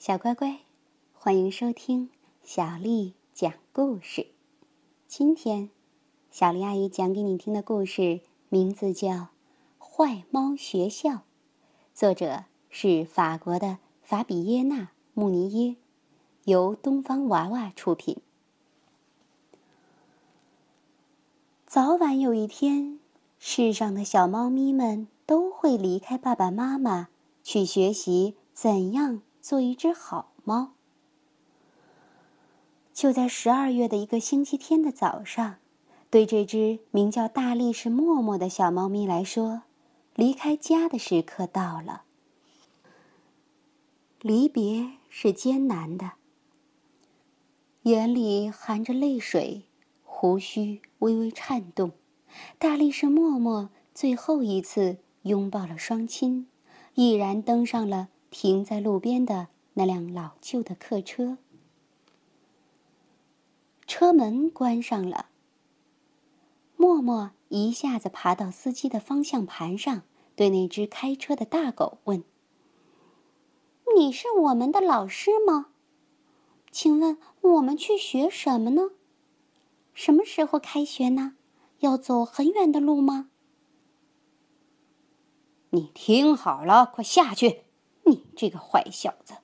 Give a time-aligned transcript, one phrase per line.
[0.00, 0.60] 小乖乖，
[1.12, 2.08] 欢迎收听
[2.42, 4.28] 小丽讲故事。
[5.06, 5.68] 今天，
[6.30, 9.08] 小丽阿姨讲给你听的故事名字叫
[9.78, 11.10] 《坏猫学校》，
[11.92, 14.76] 作者是法国的法比耶娜·
[15.12, 15.76] 穆尼耶，
[16.44, 18.16] 由东方娃娃出品。
[21.66, 22.98] 早晚有一天，
[23.38, 27.10] 世上的小猫咪们都会离开爸爸妈妈，
[27.42, 29.20] 去学习怎样。
[29.40, 30.72] 做一只好猫。
[32.92, 35.56] 就在十二月的一个星期天的早上，
[36.10, 39.62] 对这只名叫大力士默默的小猫咪来说，
[40.14, 42.02] 离开家的时刻到了。
[44.20, 46.12] 离别是艰难的，
[47.84, 49.62] 眼里含着泪水，
[50.04, 51.92] 胡须微微颤动。
[52.58, 56.46] 大力士默默最后一次拥抱了双亲，
[56.94, 58.08] 毅然登上了。
[58.30, 61.38] 停在路边的那辆老旧的客车，
[63.86, 65.26] 车门关上了。
[66.76, 70.02] 默默一下子爬到司机的方向盘上，
[70.34, 72.24] 对那只开车的大狗问
[73.96, 75.66] ：“你是我们的老师吗？
[76.70, 78.90] 请问我们去学什么呢？
[79.92, 81.34] 什么时候开学呢？
[81.80, 83.30] 要走很远的路吗？”
[85.70, 87.64] 你听好了，快下去。
[88.10, 89.34] 你这个坏小子！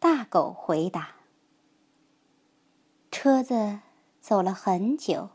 [0.00, 1.14] 大狗回答。
[3.12, 3.78] 车子
[4.20, 5.30] 走了很久，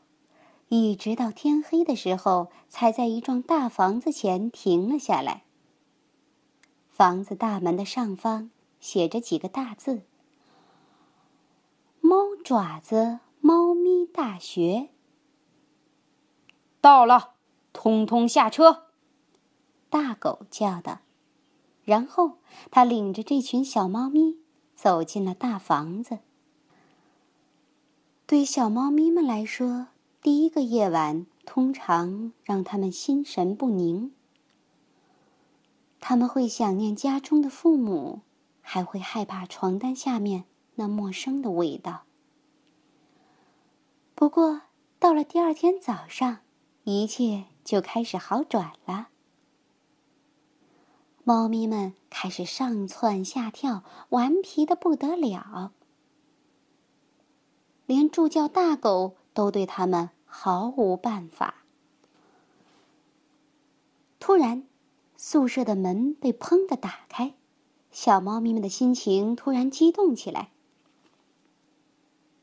[0.68, 5.46] 一直到天黑的时候，才在一幢大房子前停了下来。
[6.90, 10.02] 房子大门的上方写着几个大字
[12.02, 14.90] ：“猫爪子猫咪大学。”
[16.82, 17.36] 到了，
[17.72, 18.88] 通通下车！
[19.90, 21.00] 大狗叫道。
[21.86, 22.38] 然后，
[22.72, 24.38] 他领着这群小猫咪
[24.76, 26.20] 走进了大房子。
[28.26, 29.88] 对小猫咪们来说，
[30.22, 34.14] 第一个夜晚通常让他们心神不宁。
[36.00, 38.22] 他们会想念家中的父母，
[38.62, 42.04] 还会害怕床单下面那陌生的味道。
[44.16, 44.62] 不过，
[45.00, 46.40] 到了第二天早上，
[46.86, 49.10] 一切就开始好转了。
[51.26, 55.72] 猫咪们开始上蹿下跳，顽皮的不得了。
[57.86, 61.64] 连助教大狗都对他们毫无办法。
[64.20, 64.68] 突然，
[65.16, 67.36] 宿舍的门被砰的打开，
[67.90, 70.50] 小猫咪们的心情突然激动起来。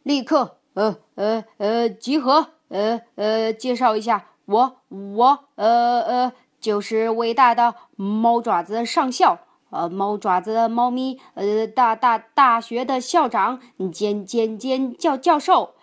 [0.03, 6.33] 立刻，呃呃呃，集合，呃呃，介绍一下，我我，呃呃。
[6.61, 9.39] 就是伟大的猫爪子上校，
[9.71, 13.61] 呃，猫爪子猫咪，呃，大大大学的校长
[13.93, 15.75] 兼兼兼教教授。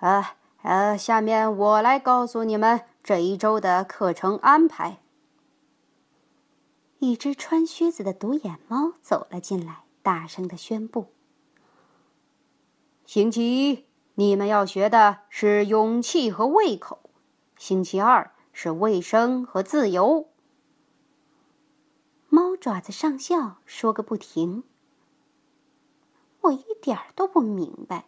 [0.00, 4.98] 啊呃，下面我来告诉你们这一周的课程安排。
[6.98, 11.12] 一只穿靴子的独眼猫走了进来，大声的宣布
[13.04, 16.98] ：“星期一，你们要学的是勇气和胃口；
[17.58, 20.28] 星期二。”是卫生和自由。
[22.30, 24.62] 猫爪子上校说个不停。
[26.40, 28.06] 我一点儿都不明白。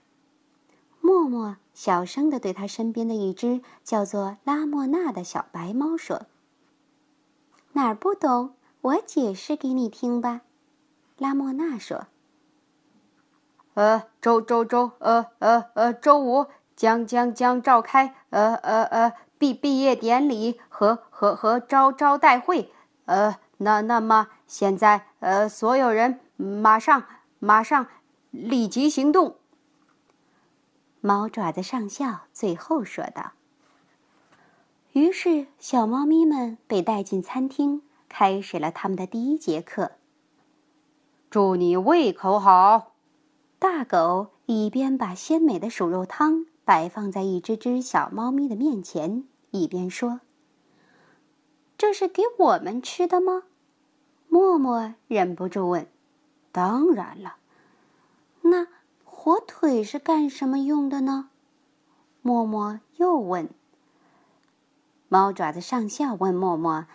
[1.00, 6.26] 默默小声的对他身边的一只叫做拉莫娜的小白猫说
[7.74, 10.42] ：“哪儿不懂，我解释给你听吧。”
[11.18, 12.06] 拉莫娜说
[13.74, 22.72] ：“呃，周周周，呃呃呃，周五将将将召开，呃呃呃。”毕毕业典礼和和和招招待会，
[23.04, 27.04] 呃，那那么现在，呃，所有人马上
[27.38, 27.86] 马上
[28.30, 29.36] 立即行动。
[31.00, 33.32] 猫爪子上校最后说道。
[34.92, 39.92] 于是，小猫咪们被带进餐厅，开始了他们的第一节课。
[41.28, 42.92] 祝你胃口好！
[43.58, 46.46] 大狗一边把鲜美的鼠肉汤。
[46.66, 49.22] 摆放在一只只小猫咪的面前，
[49.52, 50.20] 一边说
[51.78, 53.44] ：“这是给我们吃的吗？”
[54.28, 55.86] 默默忍不住问
[56.50, 57.36] ：“当然了。”
[58.42, 58.66] 那
[59.04, 61.30] 火腿是干什么用的呢？
[62.20, 63.48] 默默又问。
[65.08, 66.86] 猫爪子上校问默默：“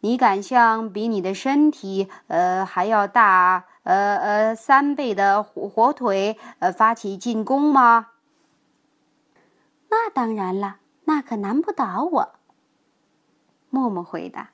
[0.00, 8.12] 你敢向比你的身体呃还要大呃呃三倍的火火腿呃发起进攻吗？”
[9.90, 12.34] 那当然了，那可难不倒我。
[13.70, 14.50] 默默回答。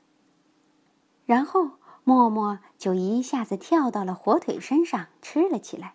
[1.27, 1.71] 然后
[2.05, 5.95] 默默就一下子跳到了火腿身上吃了起来。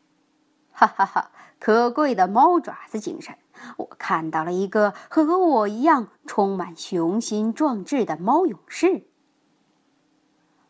[0.71, 1.31] 哈哈哈！
[1.59, 3.37] 可贵的猫爪子精神，
[3.75, 9.03] 我看到了一个和我一样充满雄心壮志的猫勇士。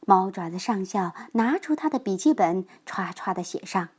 [0.01, 3.89] 猫爪子上校拿出他的笔记本，唰唰的写上：“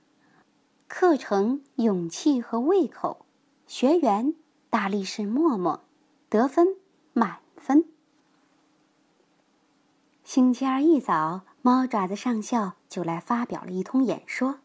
[0.88, 3.24] 课程勇气和胃口，
[3.68, 4.34] 学员
[4.70, 5.80] 大力士默默，
[6.28, 6.76] 得分
[7.12, 7.84] 满分。”
[10.24, 14.60] 星期二一早，猫爪子上校就来发表了一通演说。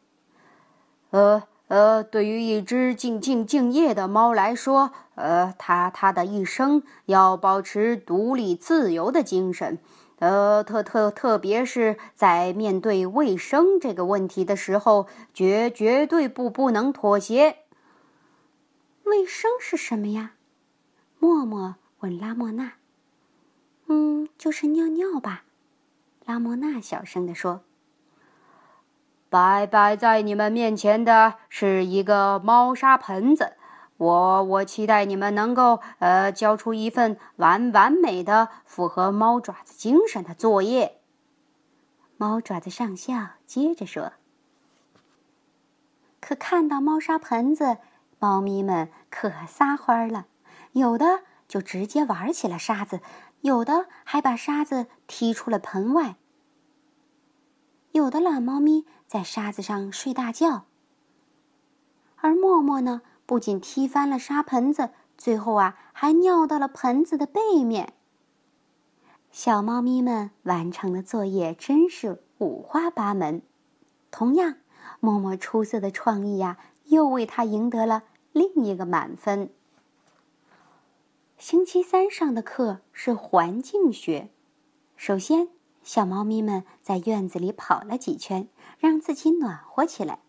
[1.09, 9.79] 呃呃，对于一只静静敬业的猫来说，呃，它它的一生要保持独立自由的精神。
[10.19, 17.57] 呃，特特特别是在面对卫生这个问题的时候，绝绝对不不能妥协。
[19.05, 20.33] 卫生是什么呀？
[21.19, 22.73] 默默问拉莫娜。
[23.87, 25.43] 嗯，就是尿尿吧。
[26.25, 27.61] 拉莫娜小声地说。
[29.29, 33.53] 摆摆在你们面前的是一个猫砂盆子。
[33.97, 40.99] 我我期待你们能够呃交出一份完完美的符合猫爪子精神的作业。
[42.17, 44.13] 猫爪子上校接着说
[46.21, 47.77] ：“可看到猫砂盆子，
[48.25, 50.25] 猫咪们可撒欢了，
[50.71, 52.99] 有的就直接玩起了沙子，
[53.41, 56.15] 有的还把沙子踢出了盆外。
[57.91, 60.65] 有的懒猫咪在沙子上睡大觉，
[62.15, 67.93] 而默默呢？”不仅踢翻了沙盆子，最后啊，还尿到了盆子的背面。
[69.31, 73.43] 小猫咪们完成的作业真是五花八门。
[74.09, 74.55] 同样，
[74.99, 78.03] 默默出色的创意呀，又为他赢得了
[78.35, 79.49] 另一个满分。
[81.37, 84.27] 星期三上的课是环境学。
[84.97, 85.47] 首先，
[85.83, 90.19] 小猫咪们在院子里跑了几圈，让自己暖和起来。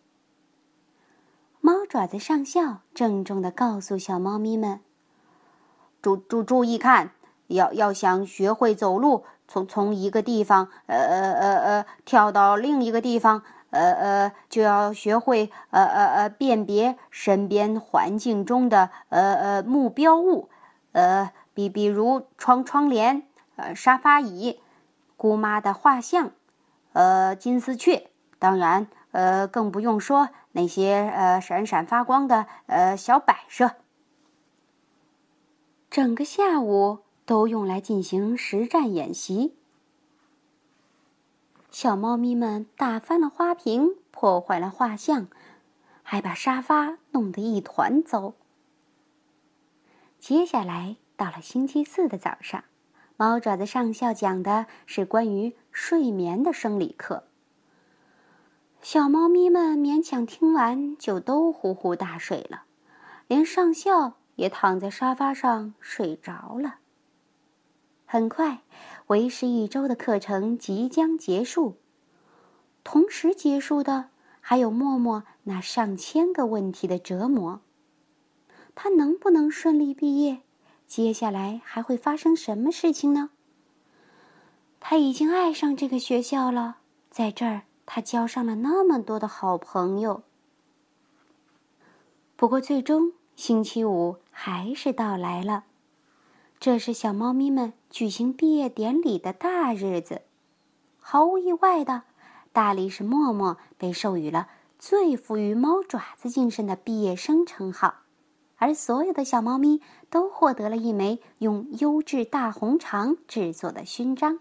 [1.61, 4.79] 猫爪子上校郑重的告诉小猫咪们
[6.01, 7.11] ：“注注注意看，
[7.49, 13.43] 要要想学会走路，从从一个地方呃呃呃呃跳到另一个地方，
[13.77, 20.49] 呃呃就要学会呃呃呃辨别身边环境中的呃呃目标物，
[20.93, 23.23] 呃比比如窗窗帘，
[23.57, 24.61] 呃沙发椅，
[25.17, 26.31] 姑妈的画像，
[26.93, 28.09] 呃金丝雀，
[28.39, 33.73] 当然呃更不用说。”那些呃闪闪发光的呃小摆设，
[35.91, 39.56] 整个下午都用来进行实战演习。
[41.79, 45.29] 小猫咪们打翻了花瓶，破坏了画像，
[46.03, 48.33] 还把沙发弄得一团糟。
[50.19, 52.65] 接下来到了星期四的早上，
[53.19, 57.25] 猫爪子上校讲的是关于睡眠的生理课。
[58.81, 62.63] 小猫咪们勉强听完，就都呼呼大睡了，
[63.27, 66.77] 连上校也躺在沙发上睡着了。
[68.07, 68.63] 很快，
[69.09, 71.77] 为时一周的课程即将结束，
[72.83, 74.11] 同时结束的
[74.41, 77.61] 还有默默那上千个问题的折磨。
[78.75, 80.43] 他能不能顺利毕业？
[80.87, 83.31] 接下来还会发生什么事情呢？
[84.81, 86.79] 他已经爱上这个学校了，
[87.11, 87.63] 在这儿。
[87.89, 90.25] 他交上了那么多的好朋友，
[92.35, 95.67] 不过最终星期五还是到来了。
[96.59, 100.21] 这是小猫咪们举行毕业典礼的大日子。
[100.99, 102.03] 毫无意外的，
[102.53, 104.49] 大力士默默被授予了
[104.79, 108.01] 最富于猫爪子精神的毕业生称号，
[108.57, 114.41] 而所有的小猫咪都获得了一枚用优质大红肠制作的勋章。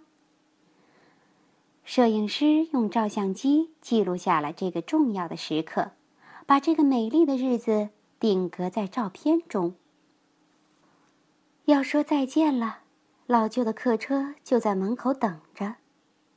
[1.85, 5.91] 摄影师用照相机记录下了这个重要的时刻，
[6.45, 7.87] 把这个美丽的日子
[8.19, 9.75] 定格在照片中。
[11.63, 12.79] 要说再见了，
[13.27, 15.75] 老旧的客车就在门口等着。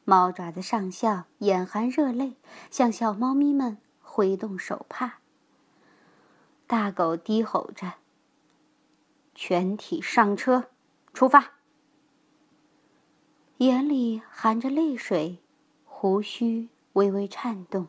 [0.04, 2.37] 猫爪子上校眼含热泪，
[2.71, 5.18] 向小猫咪们挥动手帕。
[6.66, 7.95] 大狗低吼着
[9.35, 10.71] ：“全体上车，
[11.12, 11.52] 出发！”
[13.59, 15.42] 眼里含着泪水，
[15.85, 17.88] 胡须微微颤动，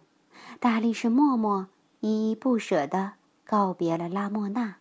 [0.60, 1.68] 大力士默默
[2.02, 3.14] 依依不舍的
[3.46, 4.76] 告别了拉莫娜。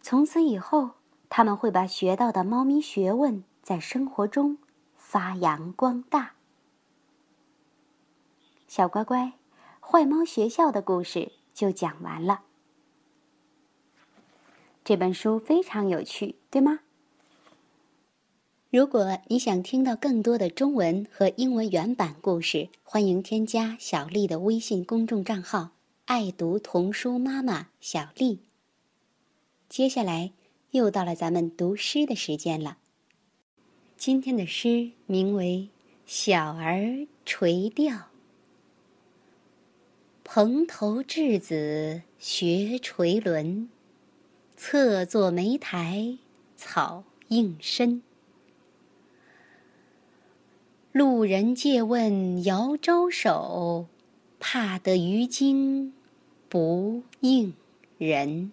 [0.00, 0.92] 从此以后，
[1.34, 4.58] 他们会把学到的猫咪学问在生活中
[4.98, 6.34] 发扬光大。
[8.68, 9.32] 小乖乖，
[9.80, 12.42] 坏猫学校的故事就讲完了。
[14.84, 16.80] 这本书非常有趣，对吗？
[18.68, 25.70] 如果你想听到更多的中文和英文原版故事，欢迎添加小丽的微信公众账号
[26.04, 28.40] “爱读童书妈妈小丽”。
[29.70, 30.32] 接下来
[30.72, 32.78] 又到了咱们读诗的时间了。
[33.96, 35.68] 今天的诗名为
[36.06, 37.94] 《小儿垂钓》。
[40.24, 43.68] 蓬头稚子学垂纶，
[44.56, 46.16] 侧坐莓苔
[46.56, 48.02] 草映身。
[50.90, 53.88] 路人借问遥招手，
[54.40, 55.92] 怕得鱼惊
[56.48, 57.52] 不应
[57.98, 58.52] 人。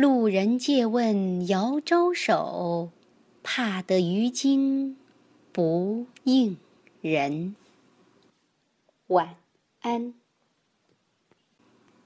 [0.00, 2.88] 路人借问遥招手，
[3.42, 4.96] 怕得鱼惊
[5.52, 6.56] 不应
[7.02, 7.54] 人。
[9.08, 9.36] 晚
[9.82, 10.14] 安。